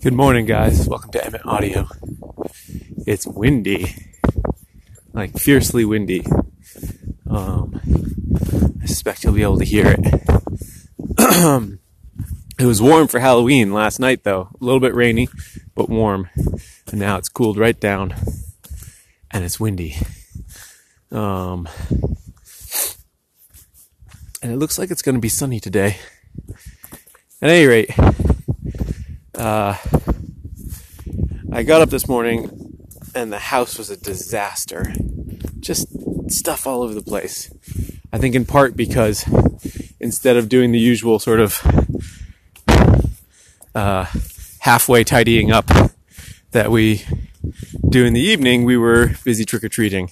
Good 0.00 0.12
morning, 0.14 0.46
guys. 0.46 0.88
Welcome 0.88 1.10
to 1.10 1.26
Emmett 1.26 1.44
Audio. 1.44 1.88
It's 3.04 3.26
windy, 3.26 3.96
like 5.12 5.36
fiercely 5.36 5.84
windy. 5.84 6.24
Um, 7.28 7.80
I 8.80 8.86
suspect 8.86 9.24
you'll 9.24 9.34
be 9.34 9.42
able 9.42 9.58
to 9.58 9.64
hear 9.64 9.96
it. 9.98 9.98
it 12.60 12.64
was 12.64 12.80
warm 12.80 13.08
for 13.08 13.18
Halloween 13.18 13.72
last 13.72 13.98
night, 13.98 14.22
though. 14.22 14.50
A 14.60 14.64
little 14.64 14.78
bit 14.78 14.94
rainy, 14.94 15.28
but 15.74 15.88
warm. 15.88 16.30
And 16.92 17.00
now 17.00 17.16
it's 17.16 17.28
cooled 17.28 17.58
right 17.58 17.78
down, 17.78 18.14
and 19.32 19.44
it's 19.44 19.58
windy. 19.58 19.96
Um, 21.10 21.68
and 24.42 24.52
it 24.52 24.56
looks 24.58 24.78
like 24.78 24.92
it's 24.92 25.02
going 25.02 25.16
to 25.16 25.20
be 25.20 25.28
sunny 25.28 25.58
today. 25.58 25.96
At 27.42 27.50
any 27.50 27.66
rate, 27.66 27.90
uh, 29.38 29.76
I 31.52 31.62
got 31.62 31.80
up 31.80 31.90
this 31.90 32.08
morning 32.08 32.86
and 33.14 33.32
the 33.32 33.38
house 33.38 33.78
was 33.78 33.90
a 33.90 33.96
disaster. 33.96 34.92
Just 35.60 35.88
stuff 36.30 36.66
all 36.66 36.82
over 36.82 36.94
the 36.94 37.02
place. 37.02 37.50
I 38.12 38.18
think 38.18 38.34
in 38.34 38.44
part 38.44 38.76
because 38.76 39.24
instead 40.00 40.36
of 40.36 40.48
doing 40.48 40.72
the 40.72 40.78
usual 40.78 41.18
sort 41.18 41.40
of 41.40 41.62
uh, 43.74 44.06
halfway 44.60 45.04
tidying 45.04 45.52
up 45.52 45.70
that 46.50 46.70
we 46.70 47.04
do 47.88 48.04
in 48.04 48.12
the 48.12 48.20
evening, 48.20 48.64
we 48.64 48.76
were 48.76 49.12
busy 49.24 49.44
trick 49.44 49.64
or 49.64 49.68
treating, 49.68 50.10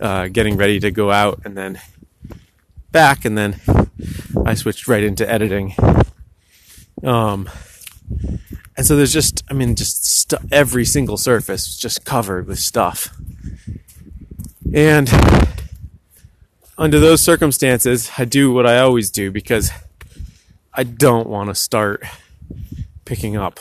uh, 0.00 0.28
getting 0.28 0.56
ready 0.56 0.80
to 0.80 0.90
go 0.90 1.10
out 1.10 1.40
and 1.44 1.56
then 1.56 1.80
back, 2.90 3.24
and 3.24 3.36
then 3.36 3.60
I 4.44 4.54
switched 4.54 4.88
right 4.88 5.02
into 5.02 5.30
editing. 5.30 5.74
Um, 7.02 7.48
and 8.80 8.86
so 8.86 8.96
there's 8.96 9.12
just, 9.12 9.44
I 9.50 9.52
mean, 9.52 9.74
just 9.74 10.06
st- 10.06 10.40
every 10.50 10.86
single 10.86 11.18
surface 11.18 11.68
is 11.68 11.76
just 11.76 12.06
covered 12.06 12.46
with 12.46 12.58
stuff. 12.58 13.14
And 14.72 15.06
under 16.78 16.98
those 16.98 17.20
circumstances, 17.20 18.10
I 18.16 18.24
do 18.24 18.54
what 18.54 18.66
I 18.66 18.78
always 18.78 19.10
do 19.10 19.30
because 19.30 19.70
I 20.72 20.84
don't 20.84 21.28
want 21.28 21.50
to 21.50 21.54
start 21.54 22.02
picking 23.04 23.36
up. 23.36 23.60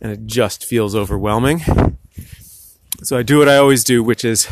And 0.00 0.12
it 0.12 0.24
just 0.24 0.66
feels 0.66 0.94
overwhelming. 0.94 1.62
So 3.02 3.18
I 3.18 3.24
do 3.24 3.38
what 3.38 3.48
I 3.48 3.56
always 3.56 3.82
do, 3.82 4.04
which 4.04 4.24
is 4.24 4.46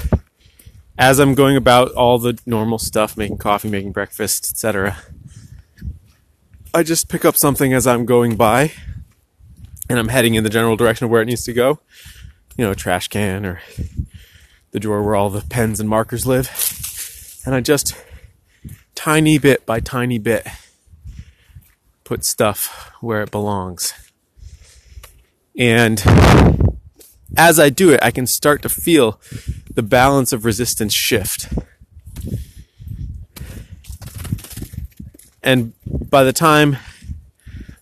as 0.98 1.20
I'm 1.20 1.36
going 1.36 1.56
about 1.56 1.92
all 1.92 2.18
the 2.18 2.36
normal 2.44 2.78
stuff, 2.78 3.16
making 3.16 3.38
coffee, 3.38 3.68
making 3.68 3.92
breakfast, 3.92 4.50
etc. 4.50 4.96
I 6.74 6.82
just 6.82 7.08
pick 7.08 7.24
up 7.24 7.36
something 7.36 7.72
as 7.72 7.86
I'm 7.86 8.04
going 8.04 8.34
by 8.34 8.72
and 9.90 9.98
I'm 9.98 10.08
heading 10.08 10.34
in 10.34 10.44
the 10.44 10.50
general 10.50 10.76
direction 10.76 11.04
of 11.04 11.10
where 11.10 11.20
it 11.20 11.26
needs 11.26 11.42
to 11.44 11.52
go. 11.52 11.80
You 12.56 12.64
know, 12.64 12.74
trash 12.74 13.08
can 13.08 13.44
or 13.44 13.60
the 14.70 14.78
drawer 14.78 15.02
where 15.02 15.16
all 15.16 15.30
the 15.30 15.40
pens 15.42 15.80
and 15.80 15.88
markers 15.88 16.24
live. 16.24 16.48
And 17.44 17.56
I 17.56 17.60
just 17.60 17.96
tiny 18.94 19.36
bit 19.36 19.66
by 19.66 19.80
tiny 19.80 20.18
bit 20.18 20.46
put 22.04 22.24
stuff 22.24 22.92
where 23.00 23.22
it 23.22 23.32
belongs. 23.32 23.92
And 25.58 26.00
as 27.36 27.58
I 27.58 27.68
do 27.68 27.90
it, 27.90 27.98
I 28.00 28.12
can 28.12 28.28
start 28.28 28.62
to 28.62 28.68
feel 28.68 29.20
the 29.74 29.82
balance 29.82 30.32
of 30.32 30.44
resistance 30.44 30.94
shift. 30.94 31.52
And 35.42 35.72
by 35.88 36.22
the 36.22 36.32
time 36.32 36.76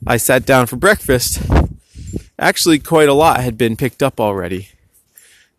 I 0.07 0.17
sat 0.17 0.47
down 0.47 0.67
for 0.67 0.77
breakfast, 0.77 1.43
actually 2.39 2.79
quite 2.79 3.09
a 3.09 3.15
lot 3.15 3.41
had 3.41 3.59
been 3.59 3.77
picked 3.77 4.03
up 4.03 4.21
already. 4.21 4.71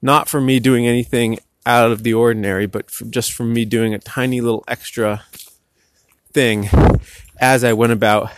Not 0.02 0.30
from 0.30 0.46
me 0.46 0.60
doing 0.60 0.88
anything 0.88 1.40
out 1.66 1.92
of 1.92 2.04
the 2.04 2.14
ordinary, 2.14 2.66
but 2.66 2.90
from, 2.90 3.12
just 3.12 3.34
from 3.34 3.54
me 3.54 3.66
doing 3.66 3.94
a 3.94 4.00
tiny 4.00 4.42
little 4.42 4.64
extra 4.68 5.24
thing 6.32 6.70
as 7.40 7.64
I 7.64 7.74
went 7.74 7.94
about 7.94 8.32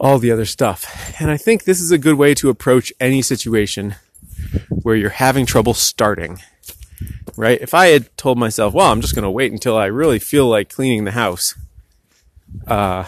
all 0.00 0.18
the 0.18 0.30
other 0.30 0.44
stuff. 0.44 1.14
And 1.20 1.30
I 1.30 1.36
think 1.36 1.64
this 1.64 1.80
is 1.80 1.90
a 1.90 1.98
good 1.98 2.16
way 2.16 2.34
to 2.34 2.48
approach 2.48 2.92
any 3.00 3.20
situation 3.20 3.96
where 4.68 4.96
you're 4.96 5.10
having 5.10 5.44
trouble 5.44 5.74
starting. 5.74 6.40
Right? 7.36 7.60
If 7.60 7.74
I 7.74 7.88
had 7.88 8.16
told 8.16 8.38
myself, 8.38 8.74
well, 8.74 8.90
I'm 8.90 9.00
just 9.00 9.14
going 9.14 9.24
to 9.24 9.30
wait 9.30 9.52
until 9.52 9.76
I 9.76 9.86
really 9.86 10.18
feel 10.18 10.48
like 10.48 10.72
cleaning 10.72 11.04
the 11.04 11.12
house, 11.12 11.54
uh, 12.66 13.04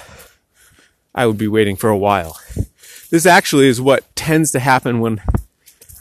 I 1.15 1.27
would 1.27 1.39
be 1.39 1.49
waiting 1.49 1.77
for 1.77 1.91
a 1.91 1.99
while. 1.99 2.39
This 3.11 3.27
actually 3.27 3.67
is 3.67 3.81
what 3.81 4.15
tends 4.15 4.53
to 4.53 4.61
happen 4.61 5.01
when 5.01 5.21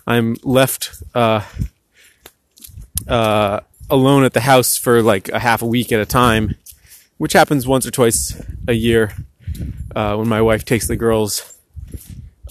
I'm 0.06 0.38
left, 0.44 1.02
uh, 1.16 1.44
uh, 3.08 3.62
alone 3.90 4.24
at 4.24 4.34
the 4.34 4.42
house 4.42 4.78
for 4.78 5.02
like 5.02 5.30
a 5.30 5.40
half 5.40 5.64
a 5.64 5.66
week 5.66 5.92
at 5.92 6.00
a 6.00 6.06
time, 6.06 6.56
which 7.18 7.34
happens 7.34 7.66
once 7.66 7.88
or 7.88 7.92
twice 7.92 8.40
a 8.68 8.74
year, 8.74 9.14
uh, 9.96 10.16
when 10.16 10.28
my 10.28 10.42
wife 10.42 10.64
takes 10.66 10.88
the 10.88 10.96
girls 10.96 11.58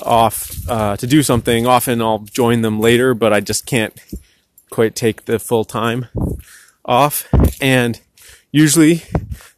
off 0.02 0.69
uh, 0.69 0.96
to 0.96 1.06
do 1.06 1.22
something. 1.22 1.66
Often 1.66 2.02
I'll 2.02 2.20
join 2.20 2.62
them 2.62 2.80
later, 2.80 3.14
but 3.14 3.32
I 3.32 3.40
just 3.40 3.64
can't 3.64 3.96
quite 4.70 4.96
take 4.96 5.26
the 5.26 5.38
full 5.38 5.64
time 5.64 6.06
off. 6.84 7.28
And 7.60 8.00
usually 8.50 9.04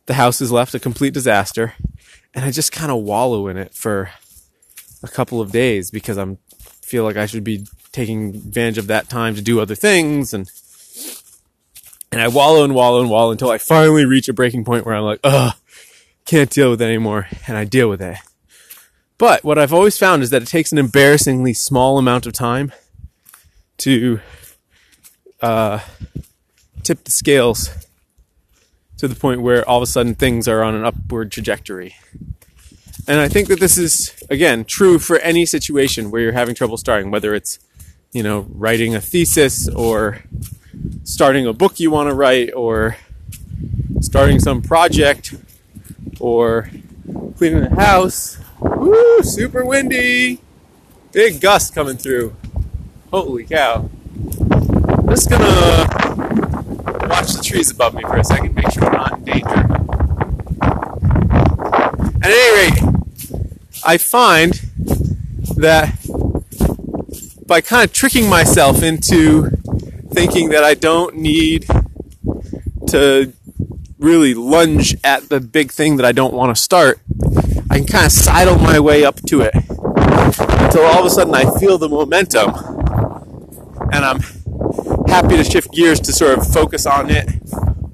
the 0.04 0.14
house 0.14 0.42
is 0.42 0.52
left 0.52 0.74
a 0.74 0.78
complete 0.78 1.14
disaster, 1.14 1.74
and 2.34 2.44
I 2.44 2.50
just 2.50 2.70
kind 2.70 2.92
of 2.92 3.02
wallow 3.02 3.48
in 3.48 3.56
it 3.56 3.74
for 3.74 4.10
a 5.02 5.08
couple 5.08 5.40
of 5.40 5.52
days 5.52 5.90
because 5.90 6.16
I'm 6.16 6.38
feel 6.82 7.04
like 7.04 7.16
I 7.16 7.26
should 7.26 7.44
be 7.44 7.66
taking 7.92 8.34
advantage 8.34 8.78
of 8.78 8.88
that 8.88 9.08
time 9.08 9.34
to 9.36 9.42
do 9.42 9.60
other 9.60 9.74
things 9.74 10.34
and 10.34 10.50
and 12.12 12.20
I 12.20 12.28
wallow 12.28 12.64
and 12.64 12.74
wallow 12.74 13.00
and 13.00 13.08
wallow 13.08 13.30
until 13.30 13.50
I 13.50 13.58
finally 13.58 14.04
reach 14.04 14.28
a 14.28 14.32
breaking 14.32 14.64
point 14.64 14.84
where 14.84 14.96
I'm 14.96 15.04
like, 15.04 15.20
ugh, 15.22 15.54
can't 16.24 16.50
deal 16.50 16.70
with 16.70 16.82
it 16.82 16.86
anymore, 16.86 17.28
and 17.46 17.56
I 17.56 17.64
deal 17.64 17.88
with 17.88 18.02
it. 18.02 18.16
But 19.16 19.44
what 19.44 19.58
I've 19.58 19.72
always 19.72 19.98
found 19.98 20.22
is 20.22 20.30
that 20.30 20.42
it 20.42 20.48
takes 20.48 20.72
an 20.72 20.78
embarrassingly 20.78 21.52
small 21.54 21.98
amount 21.98 22.26
of 22.26 22.32
time 22.32 22.72
to 23.78 24.20
uh, 25.40 25.80
tip 26.82 27.04
the 27.04 27.10
scales 27.10 27.70
to 28.96 29.06
the 29.08 29.14
point 29.14 29.42
where 29.42 29.66
all 29.68 29.78
of 29.78 29.82
a 29.82 29.86
sudden 29.86 30.14
things 30.14 30.48
are 30.48 30.62
on 30.62 30.74
an 30.74 30.84
upward 30.84 31.30
trajectory. 31.30 31.94
And 33.10 33.18
I 33.18 33.26
think 33.28 33.48
that 33.48 33.58
this 33.58 33.76
is, 33.76 34.14
again, 34.30 34.64
true 34.64 35.00
for 35.00 35.18
any 35.18 35.44
situation 35.44 36.12
where 36.12 36.22
you're 36.22 36.30
having 36.30 36.54
trouble 36.54 36.76
starting, 36.76 37.10
whether 37.10 37.34
it's, 37.34 37.58
you 38.12 38.22
know, 38.22 38.46
writing 38.50 38.94
a 38.94 39.00
thesis 39.00 39.68
or 39.68 40.22
starting 41.02 41.44
a 41.44 41.52
book 41.52 41.80
you 41.80 41.90
want 41.90 42.08
to 42.08 42.14
write 42.14 42.54
or 42.54 42.96
starting 44.00 44.38
some 44.38 44.62
project 44.62 45.34
or 46.20 46.70
cleaning 47.36 47.62
the 47.62 47.74
house 47.74 48.38
Woo, 48.60 49.22
super 49.24 49.64
windy. 49.64 50.38
Big 51.10 51.40
gust 51.40 51.74
coming 51.74 51.96
through. 51.96 52.36
Holy 53.10 53.42
cow. 53.42 53.90
I'm 54.20 55.08
just 55.08 55.28
gonna 55.28 55.88
watch 57.08 57.32
the 57.32 57.42
trees 57.42 57.72
above 57.72 57.94
me 57.94 58.02
for 58.02 58.18
a 58.18 58.24
second, 58.24 58.54
make 58.54 58.70
sure 58.70 58.84
I'm 58.84 58.92
not 58.92 59.18
in 59.18 59.24
danger. 59.24 59.66
At 62.22 62.30
any 62.30 62.70
rate, 62.70 62.89
I 63.84 63.98
find 63.98 64.54
that 65.56 65.98
by 67.46 67.60
kind 67.60 67.84
of 67.84 67.92
tricking 67.92 68.28
myself 68.28 68.82
into 68.82 69.50
thinking 70.12 70.50
that 70.50 70.64
I 70.64 70.74
don't 70.74 71.16
need 71.16 71.66
to 72.88 73.32
really 73.98 74.34
lunge 74.34 74.96
at 75.04 75.28
the 75.28 75.40
big 75.40 75.70
thing 75.70 75.96
that 75.96 76.06
I 76.06 76.12
don't 76.12 76.32
want 76.34 76.54
to 76.54 76.60
start, 76.60 77.00
I 77.70 77.78
can 77.78 77.86
kind 77.86 78.06
of 78.06 78.12
sidle 78.12 78.58
my 78.58 78.80
way 78.80 79.04
up 79.04 79.16
to 79.26 79.42
it 79.42 79.54
until 79.54 80.82
all 80.82 81.00
of 81.00 81.06
a 81.06 81.10
sudden 81.10 81.34
I 81.34 81.58
feel 81.58 81.78
the 81.78 81.88
momentum 81.88 82.54
and 83.92 84.04
I'm 84.04 84.20
happy 85.08 85.36
to 85.36 85.44
shift 85.44 85.72
gears 85.72 86.00
to 86.00 86.12
sort 86.12 86.38
of 86.38 86.46
focus 86.46 86.86
on 86.86 87.10
it 87.10 87.28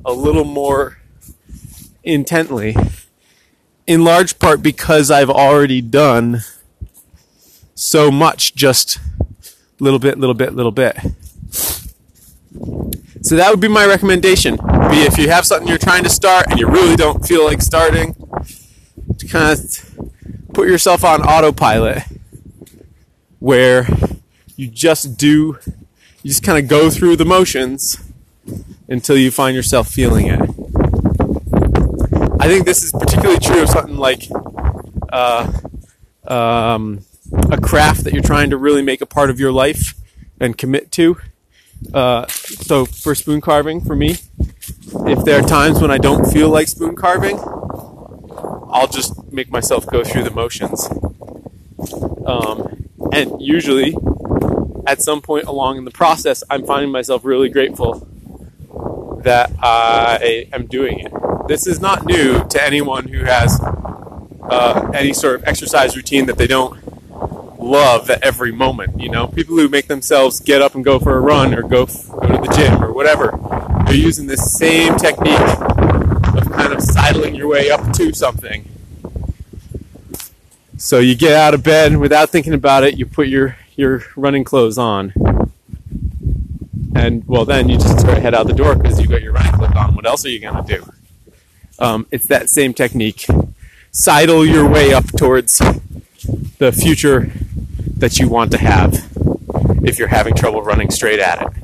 a 0.04 0.12
little 0.12 0.44
more 0.44 0.98
intently. 2.04 2.76
In 3.86 4.04
large 4.04 4.38
part 4.38 4.62
because 4.62 5.10
I've 5.10 5.30
already 5.30 5.80
done 5.80 6.42
so 7.74 8.10
much 8.10 8.54
just 8.54 8.98
little 9.78 9.98
bit, 9.98 10.18
little 10.18 10.34
bit, 10.34 10.54
little 10.54 10.72
bit. 10.72 10.96
So 13.22 13.36
that 13.36 13.50
would 13.50 13.60
be 13.60 13.68
my 13.68 13.84
recommendation. 13.86 14.56
Be 14.56 15.02
if 15.02 15.18
you 15.18 15.28
have 15.28 15.46
something 15.46 15.68
you're 15.68 15.78
trying 15.78 16.04
to 16.04 16.10
start 16.10 16.46
and 16.48 16.58
you 16.58 16.68
really 16.68 16.96
don't 16.96 17.26
feel 17.26 17.44
like 17.44 17.60
starting, 17.60 18.14
to 19.18 19.26
kind 19.28 19.58
of 19.58 19.98
put 20.52 20.68
yourself 20.68 21.04
on 21.04 21.22
autopilot 21.22 22.02
where 23.38 23.86
you 24.56 24.68
just 24.68 25.16
do, 25.16 25.58
you 26.22 26.28
just 26.28 26.42
kind 26.42 26.62
of 26.62 26.68
go 26.68 26.90
through 26.90 27.16
the 27.16 27.24
motions 27.24 27.98
until 28.88 29.16
you 29.16 29.30
find 29.30 29.54
yourself 29.54 29.88
feeling 29.88 30.26
it. 30.26 30.45
I 32.46 32.48
think 32.48 32.64
this 32.64 32.84
is 32.84 32.92
particularly 32.92 33.40
true 33.40 33.62
of 33.62 33.68
something 33.68 33.96
like 33.96 34.28
uh, 35.12 35.50
um, 36.28 37.04
a 37.50 37.60
craft 37.60 38.04
that 38.04 38.12
you're 38.12 38.22
trying 38.22 38.50
to 38.50 38.56
really 38.56 38.82
make 38.82 39.00
a 39.00 39.06
part 39.06 39.30
of 39.30 39.40
your 39.40 39.50
life 39.50 39.94
and 40.38 40.56
commit 40.56 40.92
to. 40.92 41.16
Uh, 41.92 42.24
so 42.28 42.84
for 42.84 43.16
spoon 43.16 43.40
carving, 43.40 43.80
for 43.80 43.96
me, 43.96 44.18
if 45.08 45.24
there 45.24 45.40
are 45.40 45.42
times 45.42 45.80
when 45.80 45.90
I 45.90 45.98
don't 45.98 46.24
feel 46.24 46.48
like 46.48 46.68
spoon 46.68 46.94
carving, 46.94 47.36
I'll 48.70 48.86
just 48.86 49.32
make 49.32 49.50
myself 49.50 49.84
go 49.84 50.04
through 50.04 50.22
the 50.22 50.30
motions. 50.30 50.88
Um, 52.24 52.88
and 53.10 53.42
usually, 53.42 53.96
at 54.86 55.02
some 55.02 55.20
point 55.20 55.46
along 55.48 55.78
in 55.78 55.84
the 55.84 55.90
process, 55.90 56.44
I'm 56.48 56.64
finding 56.64 56.92
myself 56.92 57.24
really 57.24 57.48
grateful 57.48 58.06
that 59.24 59.50
I 59.60 60.48
am 60.52 60.66
doing 60.66 61.00
it. 61.00 61.25
This 61.48 61.66
is 61.66 61.80
not 61.80 62.04
new 62.06 62.44
to 62.48 62.64
anyone 62.64 63.08
who 63.08 63.24
has 63.24 63.60
uh, 63.62 64.90
any 64.94 65.12
sort 65.12 65.36
of 65.36 65.44
exercise 65.44 65.96
routine 65.96 66.26
that 66.26 66.38
they 66.38 66.46
don't 66.46 66.78
love 67.60 68.10
at 68.10 68.22
every 68.22 68.52
moment. 68.52 69.00
You 69.00 69.10
know, 69.10 69.28
people 69.28 69.56
who 69.56 69.68
make 69.68 69.88
themselves 69.88 70.40
get 70.40 70.62
up 70.62 70.74
and 70.74 70.84
go 70.84 70.98
for 70.98 71.16
a 71.16 71.20
run 71.20 71.54
or 71.54 71.62
go 71.62 71.82
f- 71.84 72.08
go 72.08 72.20
to 72.20 72.38
the 72.48 72.54
gym 72.56 72.82
or 72.82 72.92
whatever, 72.92 73.38
they're 73.86 73.94
using 73.94 74.26
this 74.26 74.52
same 74.52 74.96
technique 74.96 75.38
of 75.38 76.50
kind 76.52 76.72
of 76.72 76.82
sidling 76.82 77.34
your 77.34 77.48
way 77.48 77.70
up 77.70 77.92
to 77.94 78.12
something. 78.12 78.68
So 80.78 80.98
you 80.98 81.14
get 81.14 81.32
out 81.32 81.54
of 81.54 81.62
bed 81.62 81.96
without 81.96 82.30
thinking 82.30 82.52
about 82.54 82.84
it. 82.84 82.98
You 82.98 83.06
put 83.06 83.28
your 83.28 83.56
your 83.76 84.04
running 84.16 84.44
clothes 84.44 84.78
on, 84.78 85.12
and 86.94 87.26
well, 87.26 87.44
then 87.44 87.68
you 87.68 87.78
just 87.78 88.00
sort 88.00 88.16
of 88.16 88.22
head 88.22 88.34
out 88.34 88.46
the 88.46 88.52
door 88.52 88.74
because 88.74 89.00
you 89.00 89.06
got 89.06 89.22
your 89.22 89.32
running 89.32 89.52
clothes 89.52 89.76
on. 89.76 89.94
What 89.94 90.06
else 90.06 90.24
are 90.24 90.28
you 90.28 90.40
gonna 90.40 90.66
do? 90.66 90.84
Um, 91.78 92.06
it's 92.10 92.26
that 92.26 92.48
same 92.48 92.74
technique. 92.74 93.26
Sidle 93.92 94.44
your 94.44 94.68
way 94.68 94.92
up 94.92 95.06
towards 95.16 95.58
the 96.58 96.72
future 96.72 97.30
that 97.96 98.18
you 98.18 98.28
want 98.28 98.50
to 98.52 98.58
have 98.58 99.08
if 99.84 99.98
you're 99.98 100.08
having 100.08 100.34
trouble 100.34 100.62
running 100.62 100.90
straight 100.90 101.18
at 101.18 101.42
it. 101.42 101.55